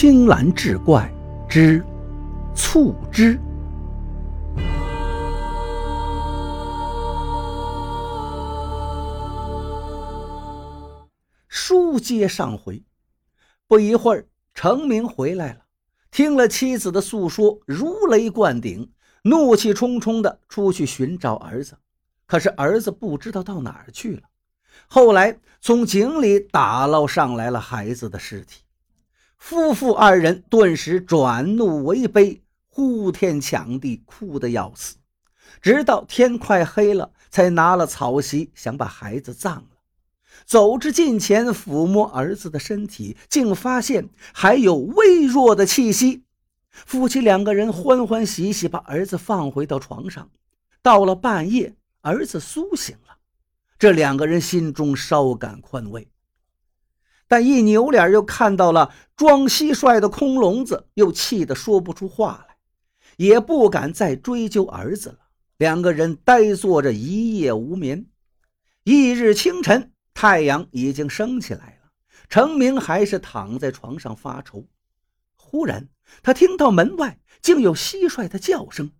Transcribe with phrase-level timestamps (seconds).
[0.00, 1.12] 青蓝志怪
[1.46, 1.84] 之
[2.54, 3.38] 促织。
[11.48, 12.82] 书接上回，
[13.68, 15.58] 不一会儿，程明回来了，
[16.10, 18.90] 听了妻子的诉说，如雷贯顶，
[19.24, 21.76] 怒气冲冲的出去寻找儿子。
[22.26, 24.22] 可是儿子不知道到哪儿去了。
[24.88, 28.62] 后来从井里打捞上来了孩子的尸体。
[29.40, 34.96] 夫妇二人顿时转怒为悲，呼天抢地，哭得要死。
[35.62, 39.68] 直到天快黑了，才拿了草席想把孩子葬了。
[40.44, 46.22] 走至近前，抚摸儿子的身体，竟发现还有微弱的气息。
[46.70, 50.30] 夫妻两个人欢欢喜喜把儿子放回到床上。
[50.82, 53.16] 到了半夜，儿子苏醒了，
[53.78, 56.09] 这两个人心中稍感宽慰。
[57.30, 62.56] 但一扭脸，又看到了装蟋蟀的空笼子，又气得说不出话来，
[63.18, 65.18] 也不敢再追究儿子了。
[65.56, 68.06] 两个人呆坐着一夜无眠。
[68.82, 71.92] 翌日清晨，太阳已经升起来了，
[72.28, 74.66] 程明还是躺在床上发愁。
[75.36, 75.88] 忽然，
[76.24, 78.90] 他听到门外竟有蟋蟀的叫声，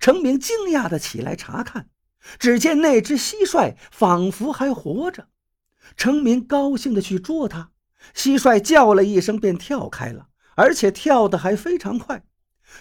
[0.00, 1.88] 程明惊讶地起来查看，
[2.40, 5.28] 只见那只蟋蟀仿佛还活着。
[5.96, 7.70] 程明高兴地去捉它，
[8.14, 12.24] 蟋蟀叫了一声便跳开了，而且跳得还非常快。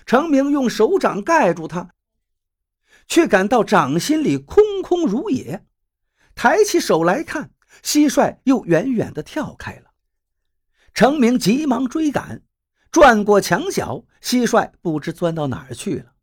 [0.05, 1.91] 程明用手掌盖住它，
[3.07, 5.65] 却感到掌心里空空如也。
[6.35, 7.51] 抬起手来看，
[7.83, 9.91] 蟋蟀又远远地跳开了。
[10.93, 12.43] 程明急忙追赶，
[12.91, 16.13] 转过墙角，蟋蟀不知钻到哪儿去了。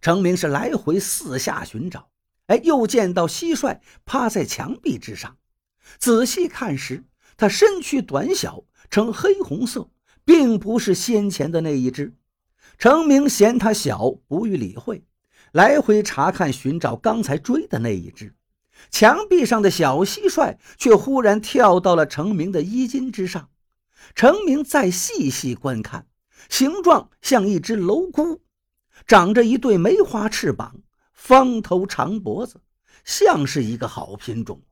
[0.00, 2.10] 程明是来回四下寻找，
[2.46, 5.36] 哎，又见到蟋蟀趴在墙壁之上。
[5.98, 7.04] 仔细看时，
[7.36, 9.90] 它身躯短小，呈黑红色，
[10.24, 12.14] 并不是先前的那一只。
[12.78, 15.04] 程明嫌它小，不予理会，
[15.52, 18.34] 来回查看寻找刚才追的那一只。
[18.90, 23.50] 墙壁上的小蟋蟀却忽然跳到了程明的衣襟之上。
[24.14, 26.06] 程明再细细观看，
[26.48, 28.40] 形状像一只蝼蛄，
[29.06, 30.80] 长着一对梅花翅膀，
[31.12, 32.62] 方头长脖子，
[33.04, 34.62] 像是一个好品种。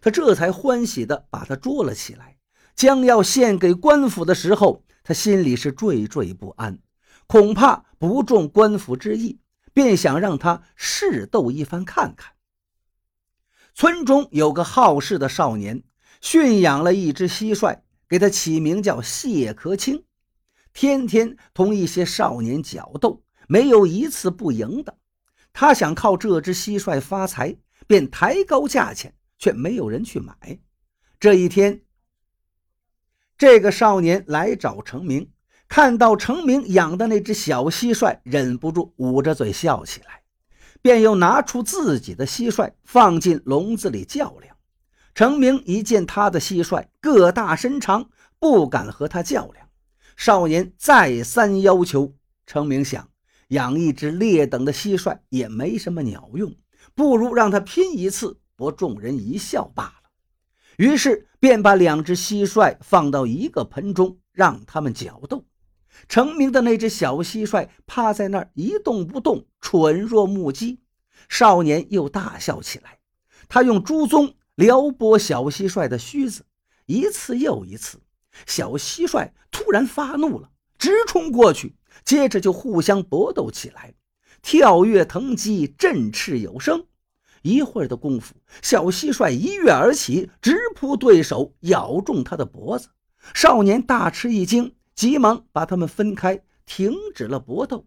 [0.00, 2.36] 他这才欢喜地把他捉了起来，
[2.74, 6.78] 将要献给官府的时候，他心里是惴惴不安，
[7.26, 9.40] 恐怕不中官府之意，
[9.72, 12.32] 便想让他试斗一番看看。
[13.74, 15.82] 村中有个好事的少年，
[16.20, 20.04] 驯养了一只蟋蟀，给他起名叫谢可清，
[20.72, 24.98] 天天同一些少年角斗，没有一次不赢的。
[25.52, 27.56] 他想靠这只蟋蟀发财，
[27.86, 29.14] 便抬高价钱。
[29.38, 30.34] 却没有人去买。
[31.20, 31.82] 这一天，
[33.36, 35.30] 这个少年来找程明，
[35.68, 40.22] 看到程明养的那只小蟋蟀，忍不住捂着嘴笑起来，
[40.82, 44.56] 便又拿出自己的蟋蟀放进笼子里较量。
[45.14, 49.68] 程明一见他的蟋蟀个大身长，不敢和他较量。
[50.16, 52.14] 少年再三要求，
[52.46, 53.08] 程明想
[53.48, 56.54] 养一只劣等的蟋蟀也没什么鸟用，
[56.94, 58.40] 不如让他拼一次。
[58.58, 60.10] 博众人一笑罢了，
[60.78, 65.46] 于是便把两只蟋蟀放到一个盆中，让他们角斗。
[66.08, 70.80] 成名的那只小蟋蟀趴在那儿一动不动，蠢若木鸡。
[71.28, 72.98] 少年又大笑起来，
[73.48, 76.44] 他用猪鬃撩拨小蟋蟀的须子，
[76.86, 78.00] 一次又一次。
[78.44, 83.94] 小蟋蟀突然发怒了，直冲过去，接着就互相搏斗起来，
[84.42, 86.86] 跳跃腾鸡，振翅有声。
[87.42, 92.88] 一会儿的功夫，小蟋蟀一跃而起，直扑对手，咬中他的脖子。
[93.34, 97.86] 少年大吃一惊，急忙把他们分开，停止了搏斗。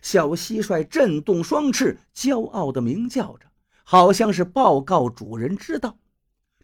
[0.00, 3.46] 小蟋蟀震动双翅，骄傲地鸣叫着，
[3.84, 5.98] 好像是报告主人知道。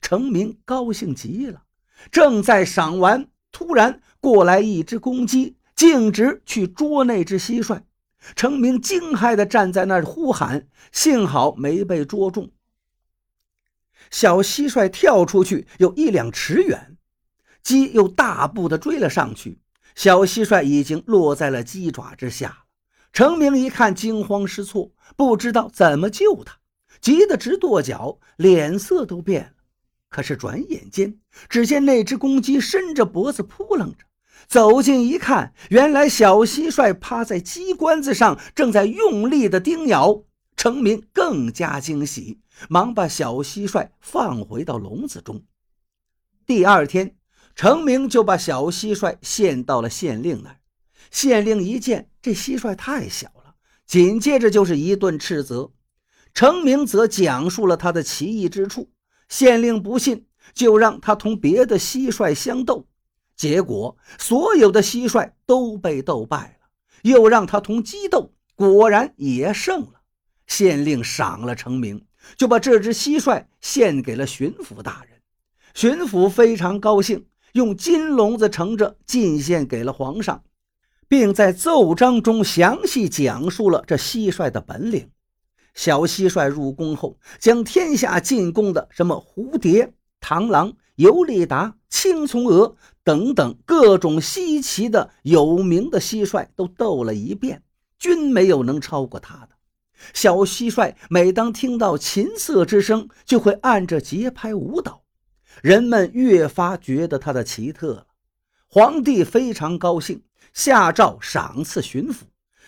[0.01, 1.63] 程明高兴极了，
[2.11, 7.83] 正在赏玩，突然过来一只公鸡，径直去捉那只蟋蟀。
[8.35, 12.51] 程明惊骇地站在那儿呼喊，幸好没被捉中。
[14.11, 16.97] 小蟋蟀跳出去有一两尺远，
[17.63, 19.61] 鸡又大步地追了上去。
[19.95, 22.65] 小蟋蟀已经落在了鸡爪之下。
[23.13, 26.59] 程明一看，惊慌失措，不知道怎么救他，
[27.01, 29.53] 急得直跺脚，脸色都变了。
[30.09, 31.19] 可是转眼间，
[31.49, 34.07] 只见那只公鸡伸着脖子扑棱着。
[34.49, 40.25] 走近一看，原来小蟋蟀趴在鸡冠子上，正在用力的叮咬。
[40.57, 42.41] 程明更加惊喜，
[42.71, 45.45] 忙把小蟋蟀放回到笼子中。
[46.47, 47.15] 第二天，
[47.55, 50.57] 程明就把小蟋蟀献到了县令那。
[51.11, 53.55] 县令一见这蟋蟀太小了，
[53.87, 55.73] 紧接着就是一顿斥责。
[56.33, 58.91] 程明则讲述了他的奇异之处，
[59.29, 62.88] 县令不信，就让他同别的蟋蟀相斗，
[63.39, 66.69] 结果所有的蟋蟀都被斗败了，
[67.03, 70.03] 又让他同鸡斗，果然也胜了。
[70.49, 72.05] 县令赏了成名，
[72.37, 75.21] 就把这只蟋蟀献给了巡抚大人。
[75.73, 80.43] 巡抚非常高兴，用金笼子盛着进献给了皇上，
[81.07, 85.11] 并在奏章中详细讲述了这蟋蟀的本领。
[85.75, 92.75] 小蟋蟀入宫后，将天下进贡的什么蝴蝶、螳螂、尤利达、青葱蛾
[93.05, 97.63] 等等各种稀奇的有名的蟋蟀都斗了一遍，
[98.01, 99.51] 均没有能超过它的。
[100.13, 105.05] 小蟋蟀每当听到琴瑟之声，就会按着节拍舞蹈。
[105.63, 108.07] 人们越发觉得他的奇特了，
[108.67, 110.23] 皇帝非常高兴，
[110.53, 112.23] 下诏赏赐巡抚。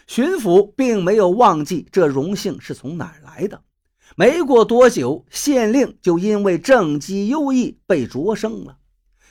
[0.06, 3.60] 巡抚并没有忘记这荣幸是从哪儿来的。
[4.16, 8.78] 没过多久，县令就因为政绩优异被擢升了。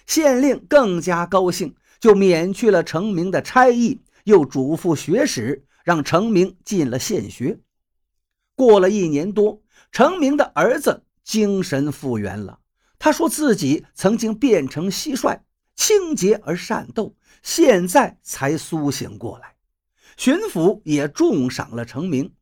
[0.07, 7.59] 县令更加高兴，就免去了程明的差役，又嘱咐学史，让程明进了县学。
[8.55, 9.61] 过了一年多，
[9.91, 12.59] 程明的儿子精神复原了。
[12.97, 15.39] 他说自己曾经变成蟋蟀，
[15.75, 19.53] 清洁而善斗，现在才苏醒过来。
[20.17, 22.33] 巡抚也重赏了程明。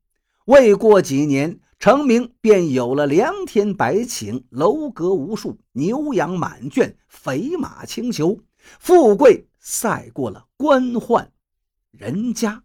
[0.46, 8.42] 未过几年，成名便有了良田百顷、楼阁无数、牛羊满圈、肥马轻裘，
[8.80, 11.28] 富贵赛过了官宦
[11.92, 12.64] 人家。